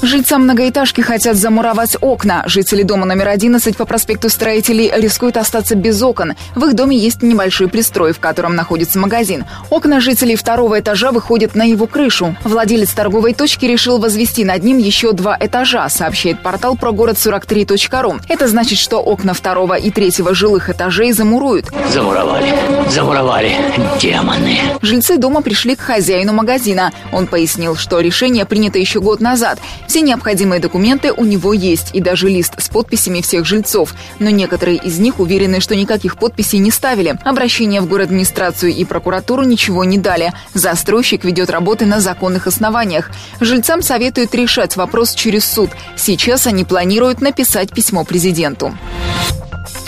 Жильцам 0.00 0.44
многоэтажки 0.44 1.00
хотят 1.00 1.36
замуровать 1.36 1.96
окна. 2.00 2.44
Жители 2.46 2.84
дома 2.84 3.04
номер 3.04 3.28
11 3.28 3.76
по 3.76 3.84
проспекту 3.84 4.28
Строителей 4.28 4.92
рискуют 4.94 5.36
остаться 5.36 5.74
без 5.74 6.00
окон. 6.00 6.34
В 6.54 6.64
их 6.66 6.74
доме 6.74 6.96
есть 6.96 7.22
небольшой 7.22 7.68
пристрой, 7.68 8.12
в 8.12 8.20
котором 8.20 8.54
находится 8.54 9.00
магазин. 9.00 9.44
Окна 9.70 10.00
жителей 10.00 10.36
второго 10.36 10.78
этажа 10.78 11.10
выходят 11.10 11.56
на 11.56 11.64
его 11.64 11.88
крышу. 11.88 12.36
Владелец 12.44 12.90
торговой 12.92 13.34
точки 13.34 13.64
решил 13.64 13.98
возвести 13.98 14.44
над 14.44 14.62
ним 14.62 14.78
еще 14.78 15.12
два 15.12 15.36
этажа, 15.38 15.88
сообщает 15.88 16.42
портал 16.42 16.76
про 16.76 16.92
город 16.92 17.16
43.ру. 17.16 18.20
Это 18.28 18.46
значит, 18.46 18.78
что 18.78 18.98
окна 18.98 19.34
второго 19.34 19.74
и 19.74 19.90
третьего 19.90 20.32
жилых 20.32 20.70
этажей 20.70 21.10
замуруют. 21.10 21.66
Замуровали, 21.92 22.54
замуровали, 22.88 23.56
демоны. 24.00 24.60
Жильцы 24.80 25.18
дома 25.18 25.42
пришли 25.42 25.74
к 25.74 25.80
хозяину 25.80 26.32
магазина. 26.34 26.92
Он 27.10 27.26
пояснил, 27.26 27.74
что 27.74 27.98
решение 27.98 28.44
принято 28.44 28.78
еще 28.78 29.00
год 29.00 29.20
назад. 29.20 29.58
Все 29.88 30.02
необходимые 30.02 30.60
документы 30.60 31.12
у 31.12 31.24
него 31.24 31.54
есть, 31.54 31.94
и 31.94 32.00
даже 32.00 32.28
лист 32.28 32.54
с 32.58 32.68
подписями 32.68 33.22
всех 33.22 33.46
жильцов. 33.46 33.94
Но 34.18 34.28
некоторые 34.28 34.76
из 34.76 34.98
них 34.98 35.18
уверены, 35.18 35.60
что 35.60 35.74
никаких 35.74 36.18
подписей 36.18 36.58
не 36.58 36.70
ставили. 36.70 37.18
Обращение 37.24 37.80
в 37.80 37.88
город 37.88 38.08
администрацию 38.08 38.72
и 38.72 38.84
прокуратуру 38.84 39.44
ничего 39.44 39.84
не 39.84 39.98
дали. 39.98 40.32
Застройщик 40.54 41.24
ведет 41.24 41.50
работы 41.50 41.86
на 41.86 42.00
законных 42.00 42.46
основаниях. 42.46 43.10
Жильцам 43.40 43.82
советуют 43.82 44.34
решать 44.34 44.76
вопрос 44.76 45.14
через 45.14 45.44
суд. 45.44 45.70
Сейчас 45.96 46.46
они 46.46 46.64
планируют 46.64 47.20
написать 47.20 47.70
письмо 47.70 48.04
президенту. 48.04 48.74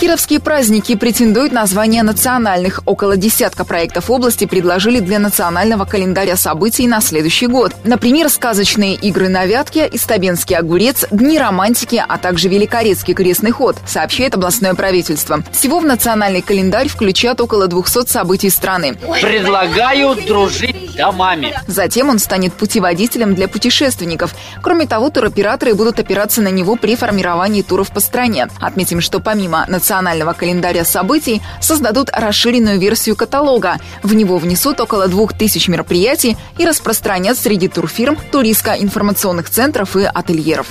Кировские 0.00 0.40
праздники 0.40 0.96
претендуют 0.96 1.52
на 1.52 1.66
звание 1.66 2.02
национальных. 2.02 2.80
Около 2.86 3.18
десятка 3.18 3.66
проектов 3.66 4.08
области 4.10 4.46
предложили 4.46 4.98
для 4.98 5.18
национального 5.18 5.84
календаря 5.84 6.36
событий 6.36 6.88
на 6.88 7.02
следующий 7.02 7.46
год. 7.46 7.74
Например, 7.84 8.30
сказочные 8.30 8.94
игры 8.94 9.28
на 9.28 9.44
Вятке, 9.44 9.86
Истабенский 9.92 10.56
огурец, 10.56 11.04
Дни 11.10 11.38
романтики, 11.38 12.02
а 12.08 12.16
также 12.16 12.48
Великорецкий 12.48 13.12
крестный 13.12 13.50
ход, 13.50 13.76
сообщает 13.86 14.34
областное 14.34 14.72
правительство. 14.72 15.44
Всего 15.52 15.80
в 15.80 15.84
национальный 15.84 16.40
календарь 16.40 16.88
включат 16.88 17.38
около 17.42 17.66
200 17.66 18.06
событий 18.06 18.48
страны. 18.48 18.96
Предлагаю 19.20 20.16
дружить 20.26 20.96
домами. 20.96 21.54
Затем 21.66 22.08
он 22.08 22.18
станет 22.18 22.54
путеводителем 22.54 23.34
для 23.34 23.48
путешественников. 23.48 24.34
Кроме 24.62 24.86
того, 24.86 25.10
туроператоры 25.10 25.74
будут 25.74 26.00
опираться 26.00 26.40
на 26.40 26.48
него 26.48 26.76
при 26.76 26.96
формировании 26.96 27.60
туров 27.60 27.90
по 27.90 28.00
стране. 28.00 28.48
Отметим, 28.62 29.02
что 29.02 29.20
помимо 29.20 29.66
национального 29.68 29.89
календаря 30.34 30.84
событий 30.84 31.42
создадут 31.60 32.10
расширенную 32.12 32.78
версию 32.78 33.16
каталога. 33.16 33.78
В 34.02 34.14
него 34.14 34.38
внесут 34.38 34.80
около 34.80 35.08
двух 35.08 35.32
тысяч 35.32 35.68
мероприятий 35.68 36.36
и 36.58 36.64
распространят 36.64 37.36
среди 37.36 37.68
турфирм, 37.68 38.16
туристско-информационных 38.30 39.50
центров 39.50 39.96
и 39.96 40.04
ательеров. 40.04 40.68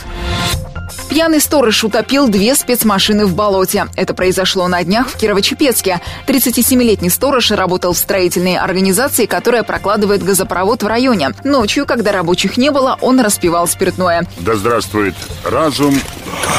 Пьяный 1.10 1.40
сторож 1.40 1.84
утопил 1.84 2.28
две 2.28 2.54
спецмашины 2.54 3.26
в 3.26 3.34
болоте. 3.34 3.88
Это 3.96 4.14
произошло 4.14 4.68
на 4.68 4.84
днях 4.84 5.10
в 5.10 5.18
Кирово-Чепецке. 5.18 6.02
37-летний 6.28 7.10
сторож 7.10 7.50
работал 7.50 7.94
в 7.94 7.98
строительной 7.98 8.58
организации, 8.58 9.26
которая 9.26 9.64
прокладывает 9.64 10.24
газопровод 10.24 10.84
в 10.84 10.88
районе. 10.88 11.32
Ночью, 11.44 11.88
когда 11.88 12.12
рабочих 12.12 12.58
не 12.58 12.70
было, 12.70 12.96
он 13.02 13.20
распивал 13.20 13.68
спиртное. 13.68 14.28
Да 14.38 14.56
здравствует 14.56 15.16
разум, 15.44 16.00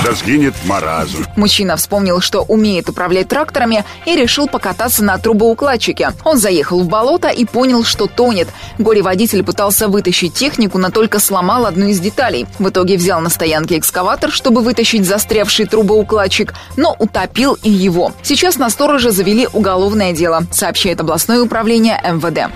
да 0.05 0.13
сгинет 0.13 0.55
маразм. 0.65 1.25
Мужчина 1.37 1.77
вспомнил, 1.77 2.21
что 2.21 2.43
умеет 2.43 2.89
управлять 2.89 3.29
тракторами 3.29 3.85
и 4.05 4.17
решил 4.17 4.49
покататься 4.49 5.05
на 5.05 5.17
трубоукладчике. 5.19 6.11
Он 6.25 6.39
заехал 6.39 6.81
в 6.81 6.89
болото 6.89 7.29
и 7.29 7.45
понял, 7.45 7.85
что 7.85 8.09
тонет. 8.09 8.49
Горе-водитель 8.79 9.45
пытался 9.45 9.87
вытащить 9.87 10.35
технику, 10.35 10.79
но 10.79 10.91
только 10.91 11.21
сломал 11.21 11.67
одну 11.67 11.87
из 11.87 12.01
деталей. 12.01 12.47
В 12.59 12.69
итоге 12.69 12.97
взял 12.97 13.21
на 13.21 13.31
стоянке 13.31 13.79
экскаватор, 13.79 14.33
чтобы 14.41 14.63
вытащить 14.63 15.05
застрявший 15.05 15.67
трубоукладчик, 15.67 16.55
но 16.79 16.97
утопил 16.99 17.59
и 17.63 17.69
его. 17.69 18.15
Сейчас 18.23 18.57
на 18.57 18.71
сторожа 18.71 19.11
завели 19.11 19.47
уголовное 19.53 20.15
дело, 20.15 20.45
сообщает 20.51 20.99
областное 20.99 21.43
управление 21.43 22.01
МВД. 22.03 22.51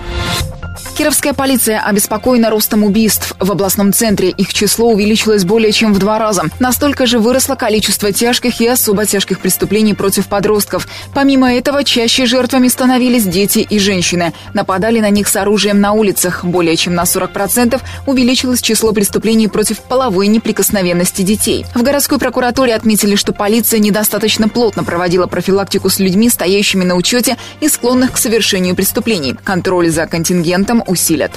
Кировская 0.97 1.33
полиция 1.33 1.81
обеспокоена 1.81 2.49
ростом 2.49 2.83
убийств. 2.83 3.33
В 3.39 3.51
областном 3.51 3.93
центре 3.93 4.29
их 4.29 4.53
число 4.53 4.91
увеличилось 4.91 5.45
более 5.45 5.71
чем 5.71 5.93
в 5.93 5.99
два 5.99 6.19
раза. 6.19 6.43
Настолько 6.59 7.05
же 7.05 7.19
выросло 7.19 7.55
количество 7.55 8.11
тяжких 8.11 8.61
и 8.61 8.67
особо 8.67 9.05
тяжких 9.05 9.39
преступлений 9.39 9.93
против 9.93 10.27
подростков. 10.27 10.87
Помимо 11.13 11.53
этого, 11.53 11.83
чаще 11.83 12.25
жертвами 12.25 12.67
становились 12.67 13.23
дети 13.23 13.59
и 13.59 13.79
женщины. 13.79 14.33
Нападали 14.53 14.99
на 14.99 15.09
них 15.09 15.27
с 15.27 15.35
оружием 15.35 15.81
на 15.81 15.93
улицах. 15.93 16.43
Более 16.43 16.75
чем 16.75 16.95
на 16.95 17.03
40% 17.03 17.81
увеличилось 18.05 18.61
число 18.61 18.91
преступлений 18.91 19.47
против 19.47 19.79
половой 19.79 20.27
неприкосновенности 20.27 21.21
детей. 21.21 21.65
В 21.73 21.83
городской 21.83 22.19
прокуратуре 22.19 22.73
отметили, 22.73 23.15
что 23.15 23.33
полиция 23.33 23.79
недостаточно 23.79 24.49
плотно 24.49 24.83
проводила 24.83 25.27
профилактику 25.27 25.89
с 25.89 25.99
людьми, 25.99 26.29
стоящими 26.29 26.83
на 26.83 26.95
учете 26.95 27.37
и 27.59 27.69
склонных 27.69 28.13
к 28.13 28.17
совершению 28.17 28.75
преступлений. 28.75 29.35
Контроль 29.43 29.89
за 29.89 30.07
контингентом 30.07 30.64
усилят. 30.85 31.31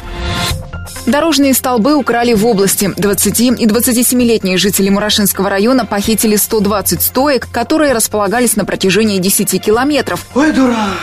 Дорожные 1.06 1.54
столбы 1.54 1.94
украли 1.94 2.34
в 2.34 2.46
области. 2.46 2.92
20 2.94 3.40
и 3.40 3.66
27-летние 3.66 4.58
жители 4.58 4.90
Мурашинского 4.90 5.48
района 5.48 5.86
похитили 5.86 6.36
120 6.36 7.00
стоек, 7.00 7.48
которые 7.50 7.94
располагались 7.94 8.56
на 8.56 8.66
протяжении 8.66 9.18
10 9.18 9.62
километров. 9.62 10.26
Ой, 10.34 10.52
дурак. 10.52 10.98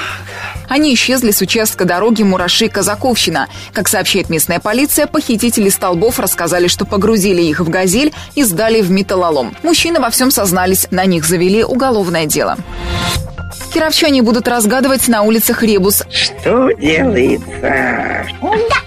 Они 0.67 0.93
исчезли 0.93 1.31
с 1.31 1.41
участка 1.41 1.85
дороги 1.85 2.23
Мураши-Казаковщина. 2.23 3.47
Как 3.73 3.87
сообщает 3.87 4.29
местная 4.29 4.59
полиция, 4.59 5.07
похитители 5.07 5.69
столбов 5.69 6.19
рассказали, 6.19 6.67
что 6.67 6.85
погрузили 6.85 7.41
их 7.41 7.59
в 7.59 7.69
«Газель» 7.69 8.13
и 8.35 8.43
сдали 8.43 8.81
в 8.81 8.91
металлолом. 8.91 9.55
Мужчины 9.63 9.99
во 9.99 10.09
всем 10.09 10.31
сознались, 10.31 10.87
на 10.91 11.05
них 11.05 11.25
завели 11.25 11.63
уголовное 11.63 12.25
дело. 12.25 12.57
Кировчане 13.75 14.21
будут 14.21 14.47
разгадывать 14.47 15.09
на 15.09 15.23
улицах 15.23 15.61
ребус. 15.61 16.03
Что 16.09 16.71
делается? 16.71 18.25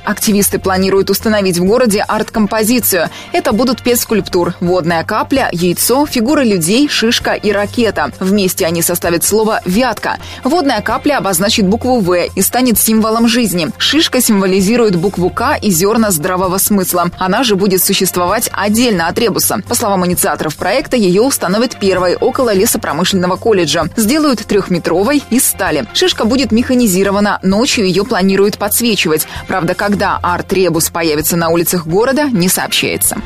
Активисты 0.06 0.58
планируют 0.58 1.10
установить 1.10 1.58
в 1.58 1.64
городе 1.66 2.02
арт-композицию. 2.08 3.10
Это 3.32 3.52
будут 3.52 3.82
пять 3.82 4.00
скульптур. 4.00 4.54
Водная 4.60 5.04
капля, 5.04 5.50
яйцо, 5.52 6.06
фигуры 6.06 6.44
людей, 6.44 6.88
шишка 6.88 7.34
и 7.34 7.52
ракета. 7.52 8.10
Вместе 8.18 8.64
они 8.64 8.80
составят 8.80 9.22
слово 9.24 9.60
«вятка». 9.66 10.16
Водная 10.42 10.80
капля 10.80 11.18
обозначит 11.18 11.66
букву 11.66 12.00
«В» 12.00 12.14
и 12.14 12.40
станет 12.40 12.78
символом 12.78 13.28
жизни. 13.28 13.68
Шишка 13.76 14.22
символизирует 14.22 14.96
букву 14.96 15.28
«К» 15.28 15.58
и 15.60 15.70
зерна 15.70 16.10
здравого 16.10 16.56
смысла. 16.56 17.10
Она 17.18 17.42
же 17.42 17.56
будет 17.56 17.84
существовать 17.84 18.48
отдельно 18.54 19.08
от 19.08 19.18
ребуса. 19.18 19.58
По 19.68 19.74
словам 19.74 20.06
инициаторов 20.06 20.56
проекта, 20.56 20.96
ее 20.96 21.20
установят 21.20 21.78
первой 21.78 22.16
около 22.16 22.54
лесопромышленного 22.54 23.36
колледжа. 23.36 23.84
Сделают 23.94 24.46
трехметровой 24.78 25.22
из 25.30 25.46
стали. 25.46 25.86
Шишка 25.94 26.24
будет 26.24 26.52
механизирована. 26.52 27.38
Ночью 27.42 27.86
ее 27.86 28.04
планируют 28.04 28.58
подсвечивать. 28.58 29.26
Правда, 29.46 29.74
когда 29.74 30.18
арт-ребус 30.22 30.90
появится 30.90 31.36
на 31.36 31.48
улицах 31.48 31.86
города, 31.86 32.24
не 32.24 32.48
сообщается. 32.48 33.16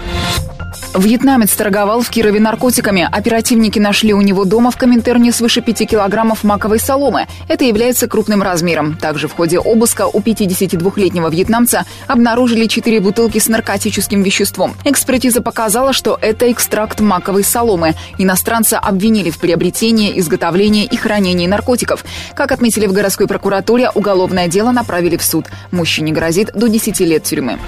Вьетнамец 0.95 1.51
торговал 1.53 2.03
в 2.03 2.11
Кирове 2.11 2.39
наркотиками. 2.39 3.09
Оперативники 3.11 3.79
нашли 3.79 4.13
у 4.13 4.21
него 4.21 4.45
дома 4.45 4.71
в 4.71 4.77
Коминтерне 4.77 5.33
свыше 5.33 5.63
5 5.63 5.89
килограммов 5.89 6.45
маковой 6.45 6.79
соломы. 6.79 7.27
Это 7.49 7.65
является 7.65 8.09
крупным 8.09 8.43
размером. 8.43 8.97
Также 8.97 9.27
в 9.27 9.33
ходе 9.33 9.59
обыска 9.59 10.07
у 10.07 10.21
52-летнего 10.21 11.31
вьетнамца 11.31 11.87
обнаружили 12.09 12.67
4 12.67 13.01
бутылки 13.01 13.39
с 13.39 13.49
наркотическим 13.49 14.23
веществом. 14.23 14.75
Экспертиза 14.85 15.41
показала, 15.41 15.95
что 15.95 16.19
это 16.21 16.53
экстракт 16.53 17.01
маковой 17.01 17.45
соломы. 17.45 17.95
Иностранца 18.19 18.79
обвинили 18.79 19.31
в 19.31 19.39
приобретении, 19.39 20.19
изготовлении 20.19 20.85
и 20.85 20.97
хранении 20.97 21.47
наркотиков. 21.47 22.05
Как 22.35 22.53
отметили 22.53 22.87
в 22.87 22.93
городской 22.93 23.27
прокуратуре, 23.27 23.91
уголовное 23.95 24.47
дело 24.47 24.73
направили 24.73 25.17
в 25.17 25.25
суд. 25.25 25.47
Мужчине 25.71 26.13
грозит 26.13 26.51
до 26.55 26.69
10 26.69 27.01
лет 27.01 27.23
тюрьмы. 27.23 27.59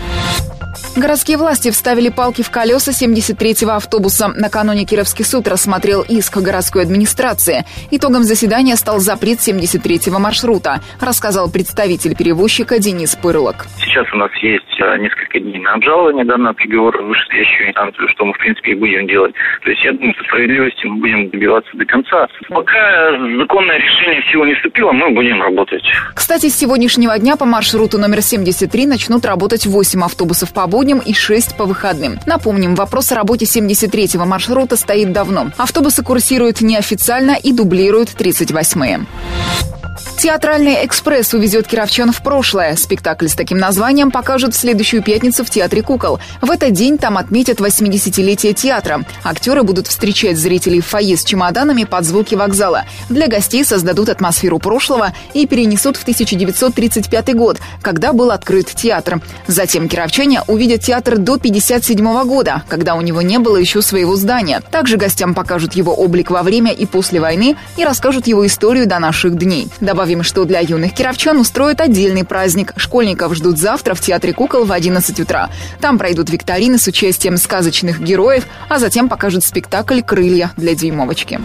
Городские 0.97 1.39
власти 1.39 1.73
вставили 1.73 2.09
палки 2.09 2.43
в 2.43 2.53
колеса 2.53 2.93
73-го 2.93 3.73
автобуса. 3.73 4.29
Накануне 4.29 4.85
Кировский 4.85 5.25
суд 5.25 5.49
рассмотрел 5.49 6.03
иск 6.03 6.37
городской 6.37 6.83
администрации. 6.83 7.65
Итогом 7.91 8.23
заседания 8.23 8.77
стал 8.77 9.01
запрет 9.01 9.39
73-го 9.39 10.21
маршрута, 10.21 10.79
рассказал 11.01 11.51
представитель 11.51 12.15
перевозчика 12.15 12.79
Денис 12.79 13.17
Пырлок. 13.17 13.67
Сейчас 13.79 14.07
у 14.13 14.17
нас 14.17 14.31
есть 14.41 14.81
а, 14.81 14.97
несколько 14.99 15.41
дней 15.41 15.59
на 15.59 15.73
обжалование 15.75 16.25
данного 16.25 16.53
приговора 16.53 17.03
в 17.03 17.09
вышестоящую 17.09 17.71
инстанцию, 17.71 18.09
что 18.11 18.27
мы, 18.27 18.33
в 18.33 18.39
принципе, 18.39 18.73
и 18.73 18.75
будем 18.77 19.09
делать. 19.09 19.35
То 19.65 19.71
есть, 19.71 19.83
я 19.83 19.93
думаю, 19.93 20.15
что 20.15 20.25
справедливости 20.25 20.87
мы 20.87 21.01
будем 21.01 21.31
добиваться 21.31 21.71
до 21.75 21.85
конца. 21.87 22.29
Пока 22.51 23.11
законное 23.37 23.79
решение 23.79 24.23
в 24.23 24.31
силу 24.31 24.45
не 24.45 24.55
вступило, 24.55 24.93
мы 24.93 25.11
будем 25.11 25.43
работать. 25.43 25.83
Кстати, 26.15 26.47
с 26.47 26.57
сегодняшнего 26.57 27.19
дня 27.19 27.35
по 27.35 27.47
маршруту 27.47 27.99
номер 27.99 28.23
73 28.23 28.87
начнут 28.87 29.25
работать 29.27 29.67
8 29.67 30.01
автобусов 30.05 30.55
по 30.55 30.63
обочине 30.63 30.84
будням 30.85 30.99
и 30.99 31.15
6 31.15 31.57
по 31.57 31.65
выходным. 31.65 32.19
Напомним, 32.27 32.75
вопрос 32.75 33.11
о 33.11 33.15
работе 33.15 33.47
73-го 33.47 34.27
маршрута 34.27 34.77
стоит 34.77 35.13
давно. 35.13 35.51
Автобусы 35.57 36.03
курсируют 36.03 36.61
неофициально 36.61 37.37
и 37.43 37.53
дублируют 37.53 38.11
38-е. 38.11 39.07
Театральный 40.17 40.87
экспресс 40.87 41.35
увезет 41.35 41.67
кировчан 41.67 42.11
в 42.11 42.23
прошлое. 42.23 42.77
Спектакль 42.77 43.29
с 43.29 43.35
таким 43.35 43.59
названием 43.59 44.11
покажут 44.11 44.55
в 44.55 44.59
следующую 44.59 45.03
пятницу 45.03 45.45
в 45.45 45.51
Театре 45.51 45.83
кукол. 45.83 46.19
В 46.41 46.51
этот 46.51 46.73
день 46.73 46.97
там 46.97 47.19
отметят 47.19 47.61
80-летие 47.61 48.55
театра. 48.55 49.05
Актеры 49.23 49.63
будут 49.63 49.87
встречать 49.87 50.39
зрителей 50.39 50.81
в 50.81 50.87
фойе 50.87 51.17
с 51.17 51.25
чемоданами 51.25 51.85
под 51.85 52.05
звуки 52.05 52.35
вокзала. 52.35 52.85
Для 53.11 53.29
гостей 53.29 53.65
создадут 53.65 54.09
атмосферу 54.09 54.59
прошлого 54.59 55.13
и 55.35 55.47
перенесут 55.47 55.97
в 55.97 56.03
1935 56.03 57.35
год, 57.35 57.59
когда 57.83 58.13
был 58.13 58.31
открыт 58.31 58.69
театр. 58.69 59.21
Затем 59.47 59.89
кировчане 59.89 60.43
увидят 60.47 60.81
театр 60.83 61.19
до 61.19 61.35
1957 61.35 62.25
года, 62.25 62.63
когда 62.69 62.95
у 62.95 63.03
него 63.03 63.21
не 63.21 63.39
было 63.39 63.57
еще 63.57 63.83
своего 63.83 64.17
здания. 64.17 64.63
Также 64.71 64.97
гостям 64.97 65.35
покажут 65.35 65.75
его 65.75 65.95
облик 65.95 66.31
во 66.31 66.43
время 66.43 66.73
и 66.73 66.87
после 66.87 67.21
войны 67.21 67.57
и 67.77 67.85
расскажут 67.85 68.27
его 68.27 68.47
историю 68.47 68.87
до 68.87 68.99
наших 68.99 69.37
дней. 69.37 69.69
Добавим, 69.95 70.25
что 70.25 70.45
для 70.45 70.59
юных 70.59 70.93
кировчан 70.93 71.39
устроят 71.39 71.81
отдельный 71.81 72.25
праздник. 72.25 72.73
Школьников 72.77 73.33
ждут 73.37 73.59
завтра 73.59 73.95
в 73.95 74.01
Театре 74.01 74.33
кукол 74.33 74.65
в 74.65 74.73
11 74.73 75.21
утра. 75.21 75.51
Там 75.81 75.99
пройдут 75.99 76.31
викторины 76.31 76.79
с 76.79 76.89
участием 76.89 77.37
сказочных 77.37 78.01
героев, 78.01 78.45
а 78.69 78.81
затем 78.81 79.09
покажут 79.09 79.45
спектакль 79.45 80.01
«Крылья» 80.01 80.51
для 80.57 80.75
дюймовочки. 80.75 81.39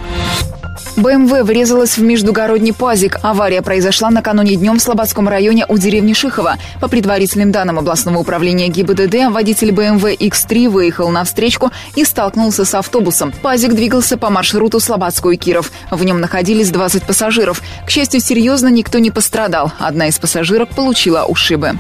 БМВ 1.02 1.44
врезалась 1.44 1.98
в 1.98 2.04
междугородний 2.04 2.74
пазик. 2.74 3.20
Авария 3.22 3.62
произошла 3.62 4.10
накануне 4.10 4.56
днем 4.56 4.80
в 4.80 4.82
Слободском 4.82 5.30
районе 5.30 5.66
у 5.68 5.78
деревни 5.78 6.14
Шихова. 6.14 6.58
По 6.82 6.90
предварительным 6.90 7.52
данным 7.52 7.80
областного 7.80 8.18
управления 8.18 8.68
ГИБДД, 8.68 9.32
водитель 9.32 9.72
БМВ 9.72 10.04
X3 10.04 10.68
выехал 10.68 11.10
на 11.10 11.24
встречку 11.24 11.72
и 11.96 12.04
столкнулся 12.04 12.66
с 12.66 12.74
автобусом. 12.76 13.32
Пазик 13.42 13.74
двигался 13.74 14.18
по 14.18 14.30
маршруту 14.30 14.82
Слободской 14.82 15.38
Киров. 15.38 15.72
В 15.90 16.04
нем 16.04 16.20
находились 16.20 16.70
20 16.70 17.04
пассажиров. 17.04 17.62
К 17.86 17.90
счастью, 17.90 18.20
серьезно 18.20 18.68
никто 18.68 19.00
не 19.00 19.10
пострадал. 19.10 19.72
Одна 19.80 20.08
из 20.08 20.20
пассажирок 20.20 20.70
получила 20.70 21.24
ушибы. 21.24 21.78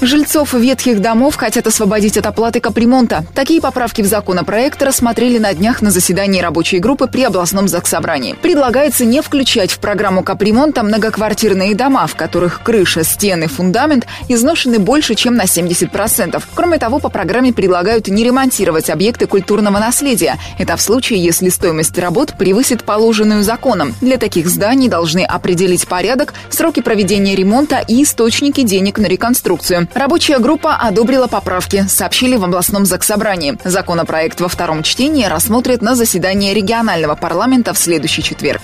Жильцов 0.00 0.54
ветхих 0.54 1.00
домов 1.00 1.36
хотят 1.36 1.66
освободить 1.66 2.16
от 2.16 2.26
оплаты 2.26 2.60
капремонта. 2.60 3.24
Такие 3.34 3.60
поправки 3.60 4.02
в 4.02 4.06
законопроект 4.06 4.82
рассмотрели 4.82 5.38
на 5.38 5.52
днях 5.54 5.82
на 5.82 5.90
заседании 5.90 6.40
рабочей 6.40 6.78
группы 6.78 7.06
при 7.06 7.24
областном 7.24 7.68
заксобрании. 7.68 8.34
Предлагается 8.40 9.04
не 9.04 9.20
включать 9.20 9.70
в 9.70 9.78
программу 9.78 10.22
капремонта 10.22 10.82
многоквартирные 10.82 11.74
дома, 11.74 12.06
в 12.06 12.16
которых 12.16 12.62
крыша, 12.62 13.04
стены, 13.04 13.46
фундамент 13.46 14.06
изношены 14.28 14.78
больше, 14.78 15.14
чем 15.14 15.34
на 15.34 15.44
70%. 15.44 16.42
Кроме 16.54 16.78
того, 16.78 16.98
по 16.98 17.08
программе 17.08 17.52
предлагают 17.52 18.08
не 18.08 18.24
ремонтировать 18.24 18.90
объекты 18.90 19.26
культурного 19.26 19.78
наследия. 19.78 20.36
Это 20.58 20.76
в 20.76 20.80
случае, 20.80 21.22
если 21.22 21.48
стоимость 21.48 21.98
работ 21.98 22.34
превысит 22.38 22.84
положенную 22.84 23.42
законом. 23.42 23.94
Для 24.00 24.16
таких 24.16 24.48
зданий 24.48 24.88
должны 24.88 25.20
определить 25.20 25.86
порядок, 25.86 26.34
сроки 26.50 26.80
проведения 26.80 27.34
ремонта 27.34 27.84
и 27.86 28.02
источники 28.02 28.62
денег 28.62 28.98
на 28.98 29.06
реконструкцию. 29.06 29.69
Рабочая 29.94 30.38
группа 30.38 30.76
одобрила 30.76 31.26
поправки, 31.26 31.84
сообщили 31.88 32.36
в 32.36 32.44
областном 32.44 32.84
заксобрании. 32.84 33.56
Законопроект 33.64 34.40
во 34.40 34.48
втором 34.48 34.82
чтении 34.82 35.24
рассмотрят 35.24 35.82
на 35.82 35.94
заседании 35.94 36.52
регионального 36.54 37.14
парламента 37.14 37.72
в 37.72 37.78
следующий 37.78 38.22
четверг. 38.22 38.62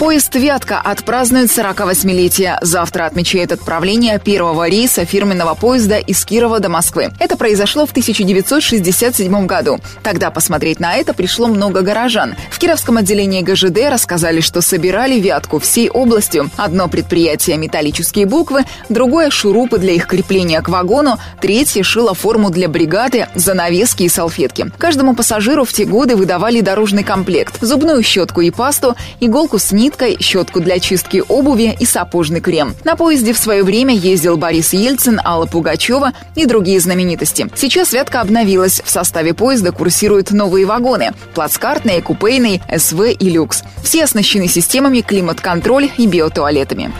Поезд 0.00 0.34
«Вятка» 0.34 0.80
отпразднует 0.80 1.50
48-летие. 1.50 2.56
Завтра 2.62 3.04
отмечает 3.04 3.52
отправление 3.52 4.18
первого 4.18 4.66
рейса 4.66 5.04
фирменного 5.04 5.54
поезда 5.54 5.98
из 5.98 6.24
Кирова 6.24 6.58
до 6.58 6.70
Москвы. 6.70 7.10
Это 7.18 7.36
произошло 7.36 7.84
в 7.84 7.90
1967 7.90 9.44
году. 9.44 9.78
Тогда 10.02 10.30
посмотреть 10.30 10.80
на 10.80 10.96
это 10.96 11.12
пришло 11.12 11.48
много 11.48 11.82
горожан. 11.82 12.34
В 12.50 12.58
Кировском 12.58 12.96
отделении 12.96 13.42
ГЖД 13.42 13.90
рассказали, 13.90 14.40
что 14.40 14.62
собирали 14.62 15.20
«Вятку» 15.20 15.58
всей 15.58 15.90
областью. 15.90 16.50
Одно 16.56 16.88
предприятие– 16.88 17.56
металлические 17.58 18.24
буквы, 18.24 18.64
другое– 18.88 19.28
шурупы 19.30 19.76
для 19.76 19.92
их 19.92 20.06
крепления 20.06 20.62
к 20.62 20.70
вагону, 20.70 21.18
третье– 21.42 21.82
шило 21.84 22.14
форму 22.14 22.48
для 22.48 22.70
бригады, 22.70 23.28
занавески 23.34 24.04
и 24.04 24.08
салфетки. 24.08 24.72
Каждому 24.78 25.14
пассажиру 25.14 25.66
в 25.66 25.74
те 25.74 25.84
годы 25.84 26.16
выдавали 26.16 26.62
дорожный 26.62 27.04
комплект– 27.04 27.58
зубную 27.60 28.02
щетку 28.02 28.40
и 28.40 28.50
пасту, 28.50 28.96
иголку 29.20 29.58
с 29.58 29.72
ниткой, 29.72 29.89
ниткой, 29.90 30.16
щетку 30.20 30.60
для 30.60 30.78
чистки 30.78 31.22
обуви 31.28 31.76
и 31.78 31.84
сапожный 31.84 32.40
крем. 32.40 32.74
На 32.84 32.94
поезде 32.94 33.32
в 33.32 33.38
свое 33.38 33.64
время 33.64 33.94
ездил 33.94 34.36
Борис 34.36 34.72
Ельцин, 34.72 35.20
Алла 35.24 35.46
Пугачева 35.46 36.12
и 36.36 36.46
другие 36.46 36.78
знаменитости. 36.78 37.48
Сейчас 37.56 37.92
Вятка 37.92 38.20
обновилась. 38.20 38.80
В 38.84 38.90
составе 38.90 39.34
поезда 39.34 39.72
курсируют 39.72 40.30
новые 40.30 40.64
вагоны– 40.64 41.12
плацкартные, 41.34 42.02
купейные, 42.02 42.60
СВ 42.76 43.10
и 43.10 43.30
люкс. 43.30 43.64
Все 43.82 44.04
оснащены 44.04 44.46
системами 44.46 45.00
климат-контроль 45.00 45.90
и 45.96 46.06
биотуалетами. 46.06 46.92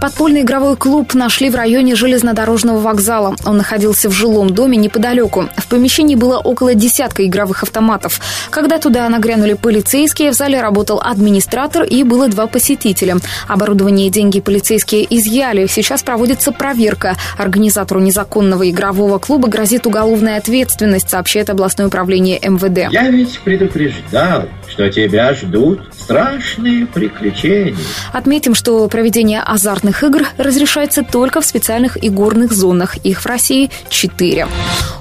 Подпольный 0.00 0.42
игровой 0.42 0.76
клуб 0.76 1.14
нашли 1.14 1.48
в 1.48 1.54
районе 1.54 1.94
железнодорожного 1.94 2.80
вокзала. 2.80 3.34
Он 3.44 3.56
находился 3.56 4.08
в 4.08 4.12
жилом 4.12 4.50
доме 4.50 4.76
неподалеку. 4.76 5.48
В 5.56 5.66
помещении 5.68 6.14
было 6.16 6.38
около 6.38 6.74
десятка 6.74 7.24
игровых 7.24 7.62
автоматов. 7.62 8.20
Когда 8.50 8.78
туда 8.78 9.08
нагрянули 9.08 9.54
полицейские, 9.54 10.32
в 10.32 10.34
зале 10.34 10.60
работал 10.60 11.00
администратор 11.02 11.84
и 11.84 12.02
было 12.16 12.28
два 12.28 12.46
посетителя. 12.46 13.16
Оборудование 13.46 14.06
и 14.06 14.10
деньги 14.10 14.40
полицейские 14.40 15.06
изъяли. 15.10 15.66
Сейчас 15.66 16.02
проводится 16.02 16.50
проверка. 16.50 17.14
Организатору 17.36 18.00
незаконного 18.00 18.70
игрового 18.70 19.18
клуба 19.18 19.48
грозит 19.48 19.86
уголовная 19.86 20.38
ответственность, 20.38 21.10
сообщает 21.10 21.50
областное 21.50 21.88
управление 21.88 22.40
МВД. 22.40 22.90
Я 22.90 23.10
ведь 23.10 23.38
предупреждал, 23.40 24.48
что 24.76 24.90
тебя 24.90 25.32
ждут 25.32 25.80
страшные 25.98 26.84
приключения. 26.84 27.74
Отметим, 28.12 28.54
что 28.54 28.86
проведение 28.88 29.40
азартных 29.40 30.04
игр 30.04 30.26
разрешается 30.36 31.02
только 31.02 31.40
в 31.40 31.46
специальных 31.46 31.96
игорных 32.04 32.52
зонах. 32.52 32.98
Их 32.98 33.22
в 33.22 33.26
России 33.26 33.70
четыре. 33.88 34.46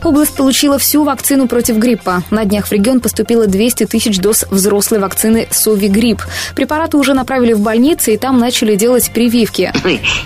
Область 0.01 0.33
получила 0.33 0.79
всю 0.79 1.03
вакцину 1.03 1.49
против 1.49 1.75
гриппа. 1.75 2.23
На 2.29 2.45
днях 2.45 2.67
в 2.67 2.71
регион 2.71 3.01
поступило 3.01 3.47
200 3.47 3.87
тысяч 3.87 4.19
доз 4.19 4.45
взрослой 4.49 4.99
вакцины 4.99 5.45
Сови-грипп. 5.51 6.21
Препараты 6.55 6.95
уже 6.95 7.13
направили 7.13 7.51
в 7.51 7.59
больницы, 7.59 8.13
и 8.13 8.17
там 8.17 8.39
начали 8.39 8.77
делать 8.77 9.11
прививки. 9.11 9.73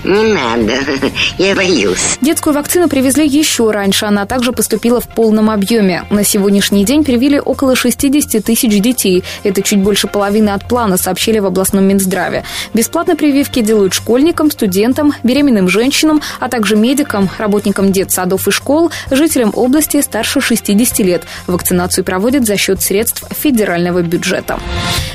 Не 0.04 0.34
надо, 0.34 0.74
я 1.40 1.56
боюсь. 1.56 2.20
Детскую 2.22 2.54
вакцину 2.54 2.88
привезли 2.88 3.26
еще 3.26 3.72
раньше. 3.72 4.06
Она 4.06 4.28
также 4.28 4.52
поступила 4.52 5.02
в 5.02 5.08
полном 5.08 5.50
объеме. 5.50 6.04
На 6.12 6.24
сегодняшний 6.24 6.86
день 6.86 7.04
привили 7.04 7.42
около 7.44 7.76
60 7.76 8.44
тысяч 8.44 8.80
детей. 8.80 9.24
Это 9.44 9.62
чуть 9.62 9.80
больше 9.80 10.08
половины 10.08 10.50
от 10.50 10.68
плана, 10.68 10.98
сообщили 10.98 11.40
в 11.40 11.46
областном 11.46 11.86
Минздраве. 11.86 12.44
Бесплатно 12.74 13.16
прививки 13.16 13.62
делают 13.62 13.94
школьникам, 13.94 14.52
студентам, 14.52 15.14
беременным 15.24 15.68
женщинам, 15.68 16.22
а 16.40 16.50
также 16.50 16.76
медикам, 16.76 17.30
работникам 17.38 17.92
детсадов 17.92 18.48
и 18.48 18.52
школ, 18.52 18.92
жителям 19.12 19.52
области 19.56 20.02
старше 20.02 20.42
60 20.42 21.00
лет. 21.00 21.24
Вакцинацию 21.48 22.04
проводят 22.04 22.46
за 22.46 22.58
счет 22.58 22.82
средств 22.82 23.24
федерального 23.32 24.02
бюджета. 24.02 24.60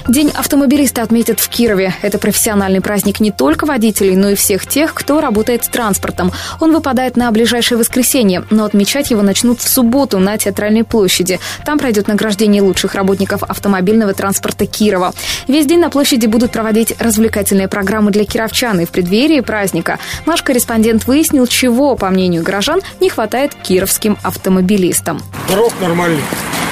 День 0.06 0.30
автомобилиста 0.34 1.02
отметят 1.02 1.40
в 1.40 1.48
Кирове. 1.48 1.94
Это 2.02 2.18
профессиональный 2.18 2.82
праздник 2.82 3.20
не 3.20 3.30
только 3.30 3.64
водителей, 3.64 4.16
но 4.16 4.30
и 4.30 4.34
всех 4.34 4.66
тех, 4.66 4.92
кто 4.92 5.22
работает 5.22 5.64
с 5.64 5.68
транспортом. 5.68 6.30
Он 6.60 6.72
выпадает 6.72 7.16
на 7.16 7.30
ближайшее 7.30 7.78
воскресенье, 7.78 8.44
но 8.50 8.64
отмечать 8.64 9.10
его 9.10 9.22
начнут 9.22 9.60
в 9.60 9.68
субботу 9.68 10.18
на 10.18 10.36
Театральной 10.36 10.84
площади. 10.84 11.40
Там 11.64 11.78
пройдет 11.78 12.06
награждение 12.06 12.60
лучших 12.60 12.94
работников 12.94 13.42
автомобильного 13.44 14.03
транспорта 14.12 14.66
Кирова. 14.66 15.14
Весь 15.48 15.66
день 15.66 15.80
на 15.80 15.88
площади 15.88 16.26
будут 16.26 16.52
проводить 16.52 16.94
развлекательные 16.98 17.68
программы 17.68 18.10
для 18.10 18.24
кировчан. 18.24 18.80
И 18.80 18.84
в 18.84 18.90
преддверии 18.90 19.40
праздника 19.40 19.98
наш 20.26 20.42
корреспондент 20.42 21.06
выяснил, 21.06 21.46
чего, 21.46 21.96
по 21.96 22.10
мнению 22.10 22.42
горожан, 22.42 22.80
не 23.00 23.08
хватает 23.08 23.54
кировским 23.54 24.18
автомобилистам. 24.22 25.22
Дорог 25.48 25.72
нормальных, 25.80 26.24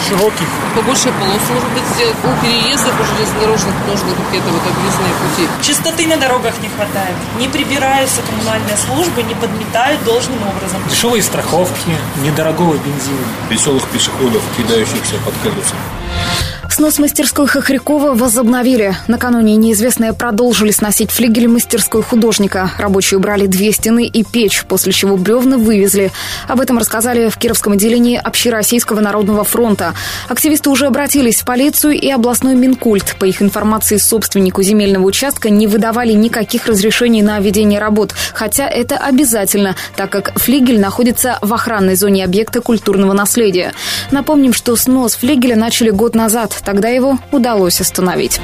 широких. 0.08 0.46
Побольше 0.74 1.08
полос, 1.20 1.42
может 1.48 1.70
быть, 1.72 1.84
сделать. 1.94 2.16
У 2.24 2.44
переездов 2.44 2.94
у 3.00 3.04
железнодорожных 3.04 3.74
нужны 3.86 4.10
какие-то 4.24 4.48
вот 4.48 4.62
объездные 4.62 5.14
пути. 5.22 5.48
Чистоты 5.62 6.06
на 6.06 6.16
дорогах 6.16 6.54
не 6.62 6.68
хватает. 6.68 7.16
Не 7.38 7.48
прибираются 7.48 8.20
коммунальные 8.22 8.76
службы, 8.76 9.22
не 9.22 9.34
подметают 9.34 10.02
должным 10.04 10.38
образом. 10.42 10.80
Дешевые 10.88 11.22
страховки, 11.22 11.96
недорогого 12.24 12.74
бензина. 12.74 13.26
Веселых 13.50 13.86
пешеходов, 13.88 14.42
кидающихся 14.56 15.16
под 15.24 15.34
колеса. 15.42 15.76
Снос 16.70 16.98
мастерской 17.22 17.46
Хохрякова 17.46 18.14
возобновили. 18.14 18.96
Накануне 19.06 19.54
неизвестные 19.54 20.12
продолжили 20.12 20.72
сносить 20.72 21.12
флигель 21.12 21.46
мастерской 21.46 22.02
художника. 22.02 22.72
Рабочие 22.78 23.18
убрали 23.18 23.46
две 23.46 23.70
стены 23.70 24.06
и 24.06 24.24
печь, 24.24 24.64
после 24.64 24.90
чего 24.92 25.16
бревна 25.16 25.56
вывезли. 25.56 26.10
Об 26.48 26.60
этом 26.60 26.78
рассказали 26.78 27.28
в 27.28 27.38
Кировском 27.38 27.74
отделении 27.74 28.16
Общероссийского 28.16 28.98
народного 28.98 29.44
фронта. 29.44 29.94
Активисты 30.28 30.68
уже 30.68 30.86
обратились 30.86 31.42
в 31.42 31.44
полицию 31.44 31.92
и 31.92 32.10
областной 32.10 32.56
Минкульт. 32.56 33.14
По 33.20 33.24
их 33.24 33.40
информации, 33.40 33.98
собственнику 33.98 34.64
земельного 34.64 35.04
участка 35.04 35.48
не 35.48 35.68
выдавали 35.68 36.14
никаких 36.14 36.66
разрешений 36.66 37.22
на 37.22 37.38
ведение 37.38 37.78
работ, 37.78 38.16
хотя 38.34 38.68
это 38.68 38.96
обязательно, 38.96 39.76
так 39.94 40.10
как 40.10 40.36
флигель 40.40 40.80
находится 40.80 41.38
в 41.40 41.54
охранной 41.54 41.94
зоне 41.94 42.24
объекта 42.24 42.60
культурного 42.60 43.12
наследия. 43.12 43.74
Напомним, 44.10 44.52
что 44.52 44.74
снос 44.74 45.14
флигеля 45.14 45.54
начали 45.54 45.90
год 45.90 46.16
назад. 46.16 46.60
Тогда 46.64 46.88
его 46.88 47.11
удалось 47.30 47.80
остановить. 47.80 48.40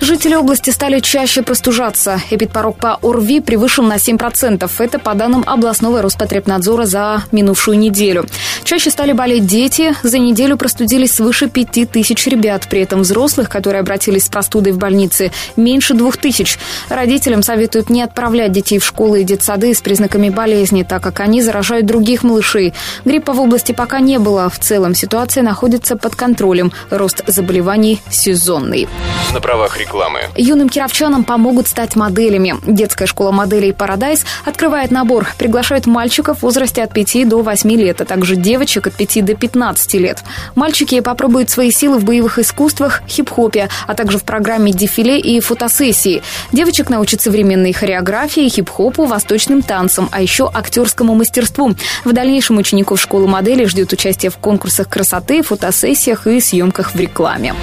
Жители 0.00 0.34
области 0.34 0.70
стали 0.70 1.00
чаще 1.00 1.42
простужаться. 1.42 2.20
Эпидпорог 2.30 2.76
по 2.76 2.98
ОРВИ 3.02 3.40
превышен 3.40 3.88
на 3.88 3.96
7%. 3.96 4.70
Это 4.78 4.98
по 4.98 5.14
данным 5.14 5.42
областного 5.46 6.02
Роспотребнадзора 6.02 6.84
за 6.84 7.22
минувшую 7.32 7.78
неделю. 7.78 8.26
Чаще 8.64 8.90
стали 8.90 9.12
болеть 9.12 9.46
дети. 9.46 9.94
За 10.02 10.18
неделю 10.18 10.56
простудились 10.56 11.12
свыше 11.12 11.48
5 11.48 11.90
тысяч 11.90 12.26
ребят. 12.26 12.66
При 12.68 12.80
этом 12.80 13.02
взрослых, 13.02 13.48
которые 13.48 13.80
обратились 13.80 14.24
с 14.24 14.28
простудой 14.28 14.72
в 14.72 14.78
больнице, 14.78 15.32
меньше 15.56 15.94
2 15.94 16.12
тысяч. 16.12 16.58
Родителям 16.88 17.42
советуют 17.42 17.90
не 17.90 18.02
отправлять 18.02 18.52
детей 18.52 18.78
в 18.78 18.84
школы 18.84 19.22
и 19.22 19.24
детсады 19.24 19.74
с 19.74 19.80
признаками 19.80 20.28
болезни, 20.30 20.82
так 20.82 21.02
как 21.02 21.20
они 21.20 21.42
заражают 21.42 21.86
других 21.86 22.22
малышей. 22.22 22.74
Гриппа 23.04 23.32
в 23.32 23.40
области 23.40 23.72
пока 23.72 24.00
не 24.00 24.18
было. 24.18 24.48
В 24.50 24.58
целом 24.58 24.94
ситуация 24.94 25.42
находится 25.42 25.96
под 25.96 26.16
контролем. 26.16 26.72
Рост 26.90 27.22
заболеваний 27.26 28.00
сезонный. 28.10 28.88
На 29.32 29.40
правах 29.40 29.78
рекламы. 29.78 30.20
Юным 30.36 30.68
кировчанам 30.68 31.24
помогут 31.24 31.68
стать 31.68 31.96
моделями. 31.96 32.56
Детская 32.66 33.06
школа 33.06 33.32
моделей 33.32 33.72
«Парадайз» 33.72 34.24
открывает 34.44 34.90
набор. 34.90 35.26
Приглашает 35.38 35.86
мальчиков 35.86 36.38
в 36.38 36.42
возрасте 36.42 36.82
от 36.82 36.92
5 36.92 37.28
до 37.28 37.42
8 37.42 37.70
лет, 37.72 38.00
а 38.00 38.04
также 38.04 38.36
девочек 38.36 38.86
от 38.86 38.94
5 38.94 39.24
до 39.24 39.34
15 39.34 39.94
лет. 39.94 40.22
Мальчики 40.54 41.00
попробуют 41.00 41.50
свои 41.50 41.70
силы 41.70 41.98
в 41.98 42.04
боевых 42.04 42.38
искусствах, 42.38 43.02
хип-хопе, 43.08 43.68
а 43.86 43.94
также 43.94 44.18
в 44.18 44.24
программе 44.24 44.72
дефиле 44.72 45.18
и 45.18 45.40
фотосессии. 45.40 46.22
Девочек 46.52 46.88
научат 46.88 47.20
современной 47.20 47.72
хореографии, 47.72 48.48
хип-хопу, 48.48 49.04
восточным 49.04 49.62
танцам, 49.62 50.08
а 50.12 50.22
еще 50.22 50.50
актерскому 50.52 51.14
мастерству. 51.14 51.74
В 52.04 52.12
дальнейшем 52.12 52.58
учеников 52.58 53.00
школы 53.00 53.26
моделей 53.26 53.66
ждет 53.66 53.92
участие 53.92 54.30
в 54.30 54.38
конкурсах 54.38 54.88
красоты, 54.88 55.42
фотосессиях 55.42 56.26
и 56.26 56.40
съемках 56.40 56.94
в 56.94 57.00
рекламе. 57.00 57.54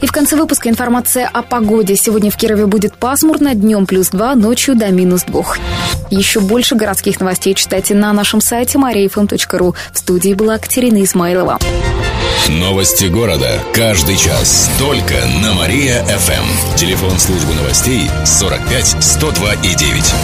И 0.00 0.06
в 0.06 0.12
конце 0.12 0.36
выпуска 0.36 0.68
информация 0.68 1.28
о 1.32 1.42
погоде. 1.42 1.96
Сегодня 1.96 2.30
в 2.30 2.36
Кирове 2.36 2.66
будет 2.66 2.96
пасмурно, 2.96 3.54
днем 3.54 3.86
плюс 3.86 4.08
2, 4.08 4.34
ночью 4.34 4.74
до 4.74 4.88
минус 4.88 5.24
2. 5.24 5.44
Еще 6.10 6.40
больше 6.40 6.74
городских 6.74 7.20
новостей 7.20 7.54
читайте 7.54 7.94
на 7.94 8.12
нашем 8.12 8.40
сайте 8.40 8.78
mariafm.ru. 8.78 9.74
В 9.92 9.98
студии 9.98 10.34
была 10.34 10.58
Катерина 10.58 11.02
Измайлова. 11.02 11.58
Новости 12.48 13.06
города. 13.06 13.60
Каждый 13.74 14.16
час. 14.16 14.70
Только 14.78 15.14
на 15.42 15.52
Мария-ФМ. 15.54 16.76
Телефон 16.76 17.18
службы 17.18 17.54
новостей 17.54 18.08
45 18.24 18.96
102 19.00 19.54
и 19.54 19.74
9. 19.74 20.14